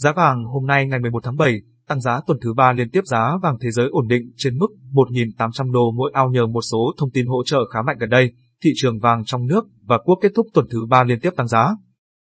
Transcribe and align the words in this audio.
Giá 0.00 0.12
vàng 0.12 0.44
hôm 0.44 0.66
nay 0.66 0.86
ngày 0.86 1.00
11 1.00 1.20
tháng 1.22 1.36
7, 1.36 1.60
tăng 1.88 2.00
giá 2.00 2.20
tuần 2.26 2.38
thứ 2.42 2.54
ba 2.54 2.72
liên 2.72 2.90
tiếp 2.90 3.00
giá 3.04 3.32
vàng 3.42 3.56
thế 3.60 3.70
giới 3.70 3.88
ổn 3.90 4.06
định 4.08 4.22
trên 4.36 4.58
mức 4.58 4.66
1.800 4.92 5.72
đô 5.72 5.92
mỗi 5.96 6.10
ao 6.14 6.30
nhờ 6.30 6.46
một 6.46 6.60
số 6.70 6.78
thông 6.98 7.10
tin 7.10 7.26
hỗ 7.26 7.44
trợ 7.44 7.58
khá 7.72 7.78
mạnh 7.86 7.96
gần 8.00 8.10
đây. 8.10 8.32
Thị 8.64 8.70
trường 8.76 8.98
vàng 8.98 9.24
trong 9.24 9.46
nước 9.46 9.64
và 9.84 9.98
quốc 10.04 10.18
kết 10.22 10.32
thúc 10.34 10.46
tuần 10.54 10.66
thứ 10.72 10.86
ba 10.86 11.04
liên 11.04 11.20
tiếp 11.20 11.30
tăng 11.36 11.48
giá. 11.48 11.68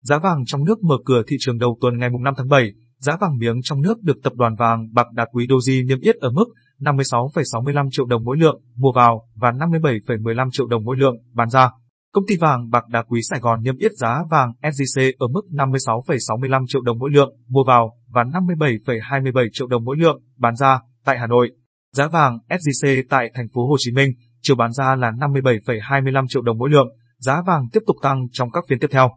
Giá 0.02 0.18
vàng 0.18 0.44
trong 0.46 0.64
nước 0.64 0.82
mở 0.82 0.94
cửa 1.04 1.22
thị 1.28 1.36
trường 1.40 1.58
đầu 1.58 1.78
tuần 1.80 1.98
ngày 1.98 2.10
5 2.24 2.34
tháng 2.36 2.48
7, 2.48 2.72
giá 2.98 3.16
vàng 3.20 3.38
miếng 3.38 3.62
trong 3.62 3.82
nước 3.82 4.02
được 4.02 4.16
tập 4.22 4.32
đoàn 4.36 4.54
vàng 4.54 4.88
bạc 4.92 5.06
đá 5.12 5.26
quý 5.32 5.46
Doji 5.46 5.86
niêm 5.86 6.00
yết 6.00 6.16
ở 6.16 6.30
mức 6.30 6.46
56,65 6.80 7.88
triệu 7.90 8.06
đồng 8.06 8.24
mỗi 8.24 8.36
lượng 8.36 8.60
mua 8.76 8.92
vào 8.94 9.22
và 9.34 9.50
57,15 9.50 10.48
triệu 10.52 10.66
đồng 10.66 10.84
mỗi 10.84 10.96
lượng 10.96 11.16
bán 11.34 11.50
ra. 11.50 11.70
Công 12.12 12.24
ty 12.26 12.36
vàng 12.36 12.70
bạc 12.70 12.88
đá 12.88 13.02
quý 13.02 13.20
Sài 13.22 13.40
Gòn 13.40 13.62
niêm 13.62 13.76
yết 13.76 13.92
giá 13.92 14.22
vàng 14.30 14.52
SJC 14.62 15.12
ở 15.18 15.26
mức 15.28 15.42
56,65 15.50 16.64
triệu 16.68 16.82
đồng 16.82 16.98
mỗi 16.98 17.10
lượng 17.10 17.36
mua 17.48 17.64
vào 17.66 17.96
và 18.08 18.24
57,27 18.24 19.48
triệu 19.52 19.66
đồng 19.66 19.84
mỗi 19.84 19.96
lượng 19.96 20.22
bán 20.36 20.56
ra 20.56 20.80
tại 21.04 21.18
Hà 21.18 21.26
Nội. 21.26 21.50
Giá 21.92 22.08
vàng 22.08 22.38
SJC 22.48 23.02
tại 23.08 23.30
thành 23.34 23.48
phố 23.54 23.68
Hồ 23.68 23.76
Chí 23.78 23.92
Minh 23.92 24.10
chiều 24.42 24.56
bán 24.56 24.72
ra 24.72 24.96
là 24.96 25.10
57,25 25.10 26.26
triệu 26.28 26.42
đồng 26.42 26.58
mỗi 26.58 26.70
lượng. 26.70 26.88
Giá 27.18 27.42
vàng 27.46 27.68
tiếp 27.72 27.80
tục 27.86 27.96
tăng 28.02 28.26
trong 28.32 28.50
các 28.50 28.64
phiên 28.68 28.78
tiếp 28.78 28.88
theo. 28.90 29.10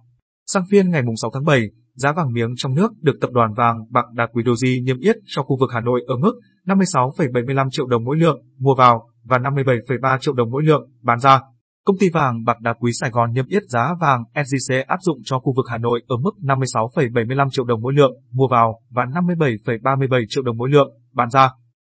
Sang 0.46 0.64
phiên 0.72 0.90
ngày 0.90 1.02
6 1.22 1.32
tháng 1.34 1.46
7, 1.46 1.62
giá 1.94 2.12
vàng 2.12 2.34
miếng 2.34 2.50
trong 2.58 2.76
nước 2.76 2.92
được 3.02 3.18
tập 3.22 3.30
đoàn 3.32 3.54
vàng 3.54 3.86
bạc 3.90 4.06
đá 4.14 4.28
quý 4.34 4.44
Doji 4.44 4.84
niêm 4.84 5.00
yết 5.00 5.16
cho 5.26 5.44
khu 5.44 5.58
vực 5.60 5.70
Hà 5.74 5.82
Nội 5.82 6.04
ở 6.08 6.18
mức 6.18 6.34
56,75 6.66 7.70
triệu 7.72 7.88
đồng 7.88 8.04
mỗi 8.04 8.18
lượng 8.18 8.42
mua 8.58 8.76
vào 8.76 9.10
và 9.24 9.38
57,3 9.38 10.18
triệu 10.22 10.34
đồng 10.34 10.52
mỗi 10.52 10.64
lượng 10.64 10.90
bán 11.02 11.20
ra. 11.20 11.42
Công 11.86 11.98
ty 11.98 12.10
vàng 12.10 12.44
bạc 12.46 12.60
đá 12.62 12.74
quý 12.80 12.92
Sài 12.94 13.10
Gòn 13.10 13.34
niêm 13.34 13.46
yết 13.48 13.64
giá 13.68 13.90
vàng 14.02 14.24
SJC 14.34 14.84
áp 14.88 14.98
dụng 15.02 15.18
cho 15.24 15.40
khu 15.40 15.54
vực 15.56 15.66
Hà 15.70 15.78
Nội 15.78 16.04
ở 16.08 16.18
mức 16.18 16.32
56,75 16.42 17.50
triệu 17.52 17.66
đồng 17.66 17.82
mỗi 17.82 17.94
lượng 17.94 18.12
mua 18.32 18.48
vào 18.48 18.80
và 18.90 19.04
57,37 19.06 20.26
triệu 20.30 20.44
đồng 20.44 20.58
mỗi 20.58 20.70
lượng 20.70 20.90
bán 21.14 21.30
ra. 21.30 21.50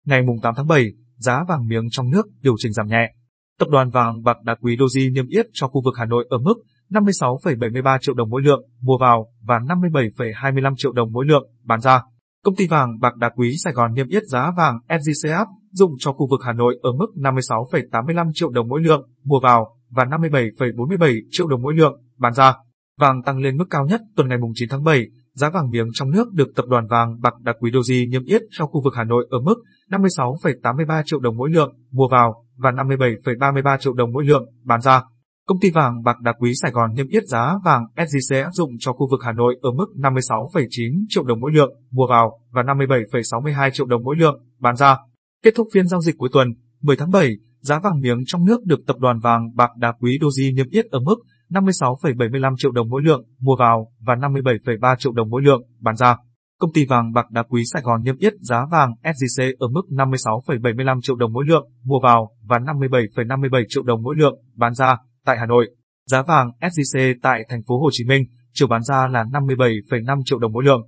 Ngày 0.06 0.22
8 0.42 0.54
tháng 0.58 0.68
7, 0.68 0.86
giá 1.16 1.44
vàng 1.48 1.68
miếng 1.68 1.90
trong 1.92 2.10
nước 2.10 2.28
điều 2.42 2.56
chỉnh 2.58 2.74
giảm 2.74 2.88
nhẹ. 2.88 3.14
Tập 3.60 3.68
đoàn 3.72 3.90
vàng 3.90 4.24
bạc 4.24 4.38
đá 4.44 4.56
quý 4.62 4.76
Doji 4.76 5.14
niêm 5.14 5.28
yết 5.28 5.46
cho 5.54 5.68
khu 5.68 5.82
vực 5.86 5.94
Hà 5.98 6.06
Nội 6.06 6.28
ở 6.30 6.38
mức 6.38 6.56
56,73 6.90 7.98
triệu 8.02 8.16
đồng 8.16 8.30
mỗi 8.30 8.42
lượng 8.42 8.62
mua 8.82 8.98
vào 9.02 9.28
và 9.42 9.60
57,25 9.60 10.74
triệu 10.78 10.92
đồng 10.92 11.12
mỗi 11.12 11.26
lượng 11.26 11.50
bán 11.64 11.80
ra. 11.80 12.02
Công 12.44 12.56
ty 12.56 12.68
vàng 12.68 13.00
bạc 13.00 13.16
đá 13.16 13.30
quý 13.36 13.56
Sài 13.64 13.74
Gòn 13.74 13.94
niêm 13.94 14.08
yết 14.08 14.24
giá 14.24 14.52
vàng 14.58 14.80
SJC 14.88 15.38
áp 15.38 15.48
dụng 15.72 15.92
cho 16.00 16.14
khu 16.14 16.28
vực 16.30 16.40
Hà 16.46 16.54
Nội 16.54 16.80
ở 16.82 16.92
mức 16.92 17.08
56,85 17.16 18.32
triệu 18.34 18.50
đồng 18.50 18.68
mỗi 18.68 18.82
lượng 18.82 19.10
mua 19.24 19.40
vào 19.44 19.77
và 19.90 20.06
57,47 20.06 21.22
triệu 21.32 21.48
đồng 21.48 21.62
mỗi 21.62 21.74
lượng 21.74 22.02
bán 22.18 22.34
ra. 22.34 22.54
Vàng 23.00 23.24
tăng 23.24 23.38
lên 23.38 23.58
mức 23.58 23.66
cao 23.70 23.86
nhất 23.86 24.02
tuần 24.16 24.28
ngày 24.28 24.38
9 24.56 24.70
tháng 24.70 24.84
7, 24.84 25.08
giá 25.34 25.50
vàng 25.50 25.70
miếng 25.70 25.88
trong 25.94 26.12
nước 26.12 26.34
được 26.34 26.48
tập 26.56 26.66
đoàn 26.68 26.88
vàng 26.88 27.22
bạc 27.22 27.34
đặc 27.42 27.56
quý 27.60 27.72
Doji 27.72 28.10
niêm 28.10 28.24
yết 28.24 28.42
cho 28.52 28.66
khu 28.66 28.84
vực 28.84 28.94
Hà 28.96 29.04
Nội 29.04 29.28
ở 29.30 29.40
mức 29.40 29.56
56,83 29.90 31.04
triệu 31.06 31.20
đồng 31.20 31.38
mỗi 31.38 31.50
lượng 31.50 31.76
mua 31.92 32.08
vào 32.12 32.44
và 32.58 32.72
57,33 32.72 33.78
triệu 33.78 33.94
đồng 33.94 34.12
mỗi 34.14 34.26
lượng 34.26 34.46
bán 34.64 34.82
ra. 34.82 35.02
Công 35.48 35.60
ty 35.60 35.72
vàng 35.72 36.04
bạc 36.04 36.20
đá 36.22 36.34
quý 36.40 36.52
Sài 36.62 36.72
Gòn 36.72 36.94
niêm 36.96 37.08
yết 37.08 37.24
giá 37.28 37.54
vàng 37.66 37.84
SJC 37.96 38.44
áp 38.44 38.52
dụng 38.54 38.72
cho 38.80 38.94
khu 38.94 39.08
vực 39.12 39.20
Hà 39.24 39.32
Nội 39.32 39.58
ở 39.62 39.72
mức 39.72 39.86
56,9 39.96 41.06
triệu 41.10 41.24
đồng 41.24 41.40
mỗi 41.40 41.52
lượng 41.52 41.74
mua 41.92 42.08
vào 42.10 42.40
và 42.52 42.64
57,62 42.64 43.70
triệu 43.70 43.86
đồng 43.86 44.04
mỗi 44.04 44.16
lượng 44.16 44.44
bán 44.60 44.76
ra. 44.76 44.98
Kết 45.44 45.54
thúc 45.56 45.68
phiên 45.74 45.88
giao 45.88 46.02
dịch 46.02 46.18
cuối 46.18 46.30
tuần, 46.34 46.48
10 46.82 46.96
tháng 46.96 47.12
7, 47.12 47.32
giá 47.60 47.80
vàng 47.80 48.00
miếng 48.00 48.18
trong 48.26 48.46
nước 48.46 48.66
được 48.66 48.80
tập 48.88 48.98
đoàn 49.00 49.20
vàng 49.20 49.56
bạc 49.56 49.70
đá 49.78 49.94
quý 50.00 50.20
Doji 50.22 50.56
niêm 50.56 50.70
yết 50.70 50.86
ở 50.86 51.00
mức 51.00 51.16
56,75 51.50 52.56
triệu 52.58 52.72
đồng 52.72 52.90
mỗi 52.90 53.02
lượng 53.04 53.24
mua 53.40 53.56
vào 53.60 53.92
và 54.00 54.16
57,3 54.16 54.96
triệu 55.00 55.12
đồng 55.12 55.30
mỗi 55.30 55.42
lượng 55.42 55.62
bán 55.80 55.96
ra. 55.96 56.18
Công 56.60 56.74
ty 56.74 56.86
vàng 56.86 57.14
bạc 57.14 57.32
đá 57.32 57.44
quý 57.44 57.64
Sài 57.74 57.82
Gòn 57.82 58.04
niêm 58.04 58.18
yết 58.18 58.34
giá 58.40 58.66
vàng 58.72 58.92
SJC 59.04 59.54
ở 59.60 59.68
mức 59.68 59.82
56,75 59.90 61.02
triệu 61.02 61.16
đồng 61.16 61.34
mỗi 61.34 61.46
lượng 61.48 61.70
mua 61.84 62.00
vào 62.04 62.30
và 62.44 62.58
57,57 62.60 63.64
triệu 63.70 63.84
đồng 63.84 64.04
mỗi 64.04 64.16
lượng 64.18 64.40
bán 64.56 64.74
ra 64.74 64.98
tại 65.26 65.38
Hà 65.40 65.46
Nội. 65.46 65.76
Giá 66.06 66.22
vàng 66.22 66.52
SJC 66.62 67.16
tại 67.22 67.46
thành 67.50 67.62
phố 67.68 67.80
Hồ 67.80 67.90
Chí 67.92 68.06
Minh 68.06 68.24
chiều 68.54 68.68
bán 68.68 68.84
ra 68.84 69.08
là 69.08 69.24
57,5 69.24 70.22
triệu 70.26 70.40
đồng 70.40 70.54
mỗi 70.54 70.64
lượng. 70.64 70.82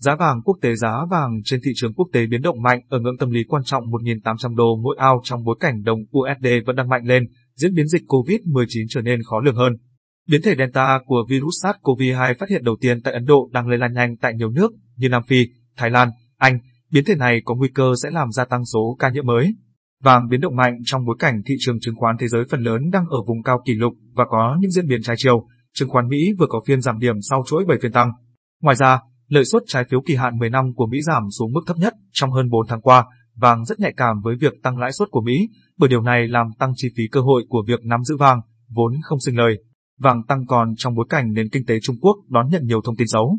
Giá 0.00 0.16
vàng 0.16 0.42
quốc 0.44 0.58
tế 0.62 0.74
giá 0.74 0.92
vàng 1.10 1.40
trên 1.44 1.60
thị 1.64 1.70
trường 1.74 1.94
quốc 1.94 2.08
tế 2.12 2.26
biến 2.26 2.42
động 2.42 2.62
mạnh 2.62 2.80
ở 2.88 3.00
ngưỡng 3.00 3.18
tâm 3.18 3.30
lý 3.30 3.44
quan 3.48 3.62
trọng 3.64 3.84
1.800 3.84 4.54
đô 4.54 4.76
mỗi 4.82 4.96
ao 4.98 5.20
trong 5.24 5.44
bối 5.44 5.56
cảnh 5.60 5.82
đồng 5.82 5.98
USD 6.00 6.46
vẫn 6.66 6.76
đang 6.76 6.88
mạnh 6.88 7.02
lên, 7.04 7.26
diễn 7.54 7.74
biến 7.74 7.88
dịch 7.88 8.02
COVID-19 8.08 8.86
trở 8.88 9.02
nên 9.02 9.22
khó 9.22 9.40
lường 9.40 9.56
hơn. 9.56 9.72
Biến 10.28 10.42
thể 10.42 10.54
Delta 10.58 10.98
của 11.06 11.26
virus 11.28 11.54
SARS-CoV-2 11.64 12.34
phát 12.38 12.48
hiện 12.48 12.64
đầu 12.64 12.76
tiên 12.80 13.02
tại 13.02 13.14
Ấn 13.14 13.24
Độ 13.24 13.50
đang 13.52 13.68
lây 13.68 13.78
lan 13.78 13.92
nhanh 13.92 14.16
tại 14.16 14.34
nhiều 14.34 14.50
nước 14.50 14.72
như 14.96 15.08
Nam 15.08 15.22
Phi, 15.28 15.46
Thái 15.76 15.90
Lan, 15.90 16.08
Anh. 16.36 16.58
Biến 16.90 17.04
thể 17.04 17.14
này 17.14 17.40
có 17.44 17.54
nguy 17.54 17.68
cơ 17.74 17.92
sẽ 18.02 18.10
làm 18.10 18.32
gia 18.32 18.44
tăng 18.44 18.64
số 18.64 18.96
ca 18.98 19.10
nhiễm 19.10 19.26
mới. 19.26 19.54
Vàng 20.02 20.28
biến 20.28 20.40
động 20.40 20.56
mạnh 20.56 20.78
trong 20.84 21.04
bối 21.04 21.16
cảnh 21.18 21.42
thị 21.46 21.54
trường 21.58 21.80
chứng 21.80 21.94
khoán 21.96 22.16
thế 22.18 22.28
giới 22.28 22.44
phần 22.50 22.60
lớn 22.60 22.90
đang 22.92 23.04
ở 23.10 23.18
vùng 23.26 23.42
cao 23.42 23.62
kỷ 23.64 23.74
lục 23.74 23.92
và 24.12 24.24
có 24.30 24.56
những 24.60 24.70
diễn 24.70 24.88
biến 24.88 25.02
trái 25.02 25.16
chiều. 25.18 25.46
Chứng 25.74 25.88
khoán 25.88 26.08
Mỹ 26.08 26.32
vừa 26.38 26.46
có 26.48 26.60
phiên 26.66 26.80
giảm 26.80 26.98
điểm 26.98 27.16
sau 27.30 27.42
chuỗi 27.46 27.64
7 27.64 27.78
phiên 27.82 27.92
tăng. 27.92 28.08
Ngoài 28.62 28.76
ra, 28.76 29.00
lợi 29.28 29.44
suất 29.44 29.62
trái 29.66 29.84
phiếu 29.90 30.00
kỳ 30.06 30.14
hạn 30.14 30.38
10 30.38 30.50
năm 30.50 30.74
của 30.74 30.86
Mỹ 30.86 30.98
giảm 31.02 31.22
xuống 31.38 31.52
mức 31.52 31.60
thấp 31.66 31.76
nhất 31.76 31.94
trong 32.12 32.32
hơn 32.32 32.50
4 32.50 32.66
tháng 32.68 32.80
qua. 32.80 33.04
Vàng 33.36 33.64
rất 33.64 33.80
nhạy 33.80 33.92
cảm 33.96 34.20
với 34.24 34.36
việc 34.40 34.52
tăng 34.62 34.78
lãi 34.78 34.92
suất 34.92 35.08
của 35.10 35.20
Mỹ, 35.20 35.48
bởi 35.78 35.88
điều 35.88 36.02
này 36.02 36.28
làm 36.28 36.46
tăng 36.58 36.72
chi 36.76 36.88
phí 36.96 37.02
cơ 37.12 37.20
hội 37.20 37.44
của 37.48 37.64
việc 37.66 37.80
nắm 37.84 38.04
giữ 38.04 38.16
vàng, 38.16 38.40
vốn 38.68 38.92
không 39.02 39.20
sinh 39.20 39.36
lời. 39.36 39.56
Vàng 40.00 40.22
tăng 40.28 40.46
còn 40.46 40.74
trong 40.76 40.94
bối 40.94 41.06
cảnh 41.08 41.32
nền 41.32 41.48
kinh 41.52 41.66
tế 41.66 41.74
Trung 41.82 41.96
Quốc 42.00 42.16
đón 42.28 42.48
nhận 42.48 42.66
nhiều 42.66 42.80
thông 42.84 42.96
tin 42.96 43.06
xấu. 43.08 43.38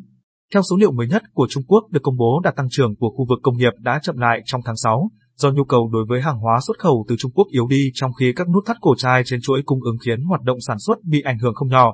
Theo 0.53 0.61
số 0.69 0.77
liệu 0.77 0.91
mới 0.91 1.07
nhất 1.07 1.23
của 1.33 1.47
Trung 1.49 1.63
Quốc 1.67 1.83
được 1.91 1.99
công 2.03 2.17
bố 2.17 2.41
đạt 2.43 2.55
tăng 2.55 2.67
trưởng 2.69 2.95
của 2.95 3.09
khu 3.09 3.25
vực 3.29 3.39
công 3.43 3.57
nghiệp 3.57 3.73
đã 3.79 3.99
chậm 4.03 4.17
lại 4.17 4.41
trong 4.45 4.61
tháng 4.65 4.75
6, 4.75 5.09
do 5.35 5.51
nhu 5.51 5.63
cầu 5.63 5.89
đối 5.93 6.05
với 6.09 6.21
hàng 6.21 6.39
hóa 6.39 6.59
xuất 6.67 6.79
khẩu 6.79 7.05
từ 7.07 7.15
Trung 7.19 7.31
Quốc 7.31 7.47
yếu 7.51 7.67
đi 7.67 7.91
trong 7.93 8.11
khi 8.19 8.33
các 8.35 8.47
nút 8.49 8.63
thắt 8.65 8.77
cổ 8.81 8.95
trai 8.97 9.21
trên 9.25 9.39
chuỗi 9.43 9.61
cung 9.65 9.79
ứng 9.83 9.97
khiến 10.05 10.23
hoạt 10.23 10.41
động 10.41 10.57
sản 10.67 10.79
xuất 10.79 11.03
bị 11.03 11.21
ảnh 11.21 11.39
hưởng 11.39 11.53
không 11.55 11.69
nhỏ. 11.69 11.93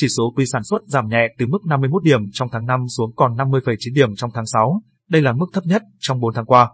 Chỉ 0.00 0.08
số 0.08 0.32
quy 0.36 0.46
sản 0.46 0.64
xuất 0.64 0.82
giảm 0.86 1.08
nhẹ 1.08 1.34
từ 1.38 1.46
mức 1.46 1.58
51 1.66 2.02
điểm 2.02 2.20
trong 2.32 2.48
tháng 2.52 2.66
5 2.66 2.80
xuống 2.96 3.12
còn 3.16 3.34
50,9 3.34 3.94
điểm 3.94 4.14
trong 4.16 4.30
tháng 4.34 4.46
6, 4.46 4.82
đây 5.08 5.22
là 5.22 5.32
mức 5.32 5.46
thấp 5.52 5.64
nhất 5.66 5.82
trong 5.98 6.20
4 6.20 6.34
tháng 6.34 6.44
qua. 6.44 6.68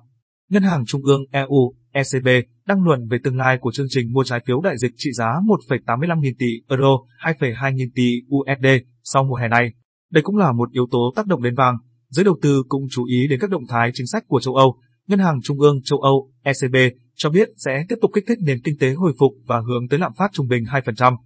Ngân 0.50 0.62
hàng 0.62 0.84
Trung 0.86 1.02
ương 1.04 1.24
EU, 1.30 1.74
ECB, 1.92 2.28
đăng 2.66 2.84
luận 2.84 3.08
về 3.08 3.18
tương 3.24 3.36
lai 3.36 3.58
của 3.60 3.72
chương 3.72 3.86
trình 3.90 4.12
mua 4.12 4.24
trái 4.24 4.40
phiếu 4.46 4.60
đại 4.60 4.78
dịch 4.78 4.92
trị 4.96 5.10
giá 5.12 5.26
1,85 5.68 6.20
nghìn 6.20 6.34
tỷ 6.38 6.46
euro, 6.68 6.98
2,2 7.24 7.72
nghìn 7.72 7.88
tỷ 7.94 8.20
USD 8.28 8.66
sau 9.04 9.24
mùa 9.24 9.34
hè 9.34 9.48
này. 9.48 9.72
Đây 10.12 10.22
cũng 10.22 10.36
là 10.36 10.52
một 10.52 10.70
yếu 10.72 10.86
tố 10.90 11.12
tác 11.16 11.26
động 11.26 11.42
đến 11.42 11.54
vàng. 11.54 11.76
Giới 12.08 12.24
đầu 12.24 12.38
tư 12.42 12.62
cũng 12.68 12.82
chú 12.90 13.04
ý 13.04 13.26
đến 13.28 13.40
các 13.40 13.50
động 13.50 13.66
thái 13.68 13.90
chính 13.94 14.06
sách 14.06 14.24
của 14.26 14.40
châu 14.40 14.54
Âu. 14.54 14.76
Ngân 15.06 15.18
hàng 15.18 15.40
Trung 15.42 15.60
ương 15.60 15.82
châu 15.84 15.98
Âu, 15.98 16.30
ECB, 16.42 16.76
cho 17.14 17.30
biết 17.30 17.48
sẽ 17.56 17.84
tiếp 17.88 17.96
tục 18.02 18.10
kích 18.14 18.24
thích 18.28 18.38
nền 18.40 18.58
kinh 18.64 18.78
tế 18.80 18.92
hồi 18.92 19.12
phục 19.18 19.32
và 19.46 19.60
hướng 19.60 19.88
tới 19.88 19.98
lạm 19.98 20.12
phát 20.18 20.30
trung 20.32 20.48
bình 20.48 20.64
2%. 20.64 21.16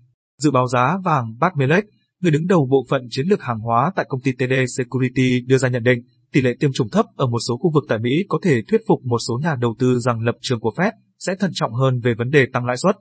Dự 0.40 0.50
báo 0.50 0.66
giá 0.66 0.96
vàng 1.04 1.36
Bart 1.40 1.54
Melech, 1.56 1.84
người 2.20 2.32
đứng 2.32 2.46
đầu 2.46 2.66
bộ 2.70 2.86
phận 2.90 3.06
chiến 3.10 3.26
lược 3.28 3.42
hàng 3.42 3.58
hóa 3.58 3.92
tại 3.96 4.06
công 4.08 4.20
ty 4.20 4.32
TD 4.32 4.52
Security 4.76 5.40
đưa 5.46 5.58
ra 5.58 5.68
nhận 5.68 5.82
định, 5.82 6.02
tỷ 6.32 6.40
lệ 6.40 6.56
tiêm 6.60 6.72
chủng 6.72 6.88
thấp 6.88 7.06
ở 7.16 7.26
một 7.26 7.38
số 7.48 7.56
khu 7.56 7.70
vực 7.74 7.84
tại 7.88 7.98
Mỹ 7.98 8.24
có 8.28 8.38
thể 8.42 8.62
thuyết 8.68 8.80
phục 8.88 9.00
một 9.04 9.18
số 9.28 9.40
nhà 9.42 9.54
đầu 9.60 9.74
tư 9.78 9.98
rằng 9.98 10.20
lập 10.20 10.34
trường 10.40 10.60
của 10.60 10.72
Fed 10.76 10.92
sẽ 11.18 11.34
thận 11.34 11.50
trọng 11.54 11.72
hơn 11.72 12.00
về 12.00 12.14
vấn 12.14 12.30
đề 12.30 12.46
tăng 12.52 12.64
lãi 12.64 12.76
suất. 12.76 12.96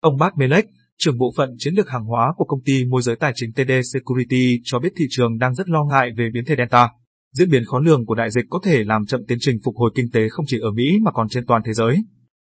Ông 0.00 0.18
Bart 0.18 0.34
Melech, 0.36 0.64
trưởng 0.98 1.18
bộ 1.18 1.32
phận 1.36 1.54
chiến 1.58 1.74
lược 1.74 1.90
hàng 1.90 2.04
hóa 2.04 2.32
của 2.36 2.44
công 2.44 2.60
ty 2.64 2.84
môi 2.84 3.02
giới 3.02 3.16
tài 3.16 3.32
chính 3.34 3.52
TD 3.52 3.72
Security 3.92 4.60
cho 4.64 4.78
biết 4.78 4.92
thị 4.96 5.04
trường 5.10 5.38
đang 5.38 5.54
rất 5.54 5.68
lo 5.68 5.84
ngại 5.84 6.10
về 6.16 6.28
biến 6.32 6.44
thể 6.44 6.54
Delta. 6.58 6.88
Diễn 7.32 7.50
biến 7.50 7.64
khó 7.64 7.78
lường 7.78 8.06
của 8.06 8.14
đại 8.14 8.30
dịch 8.30 8.44
có 8.50 8.60
thể 8.64 8.84
làm 8.84 9.06
chậm 9.06 9.20
tiến 9.28 9.38
trình 9.40 9.56
phục 9.64 9.76
hồi 9.76 9.90
kinh 9.94 10.10
tế 10.12 10.28
không 10.30 10.46
chỉ 10.48 10.58
ở 10.62 10.70
Mỹ 10.70 10.98
mà 11.02 11.10
còn 11.10 11.28
trên 11.28 11.46
toàn 11.46 11.62
thế 11.64 11.72
giới. 11.72 11.96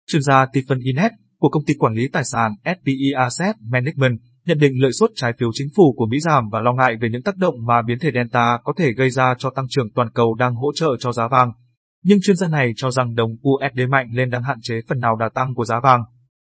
Chuyên 0.06 0.22
gia 0.22 0.44
Tiffany 0.44 0.84
Inet 0.84 1.12
của 1.38 1.48
công 1.48 1.64
ty 1.64 1.74
quản 1.78 1.94
lý 1.94 2.08
tài 2.08 2.24
sản 2.24 2.52
SPE 2.64 3.12
Asset 3.16 3.56
Management 3.60 4.20
nhận 4.50 4.58
định 4.58 4.82
lợi 4.82 4.92
suất 4.92 5.10
trái 5.14 5.32
phiếu 5.38 5.50
chính 5.52 5.68
phủ 5.76 5.94
của 5.96 6.06
Mỹ 6.06 6.20
giảm 6.20 6.48
và 6.52 6.60
lo 6.60 6.72
ngại 6.72 6.96
về 7.00 7.08
những 7.12 7.22
tác 7.22 7.36
động 7.36 7.54
mà 7.66 7.82
biến 7.82 7.98
thể 7.98 8.10
Delta 8.14 8.58
có 8.64 8.72
thể 8.76 8.92
gây 8.92 9.10
ra 9.10 9.34
cho 9.38 9.50
tăng 9.50 9.66
trưởng 9.68 9.90
toàn 9.94 10.10
cầu 10.14 10.34
đang 10.34 10.54
hỗ 10.54 10.72
trợ 10.74 10.88
cho 11.00 11.12
giá 11.12 11.28
vàng. 11.28 11.52
Nhưng 12.04 12.18
chuyên 12.22 12.36
gia 12.36 12.48
này 12.48 12.72
cho 12.76 12.90
rằng 12.90 13.14
đồng 13.14 13.30
USD 13.30 13.80
mạnh 13.88 14.06
lên 14.12 14.30
đang 14.30 14.42
hạn 14.42 14.58
chế 14.62 14.74
phần 14.88 15.00
nào 15.00 15.16
đà 15.16 15.28
tăng 15.34 15.54
của 15.54 15.64
giá 15.64 15.80
vàng. 15.80 16.00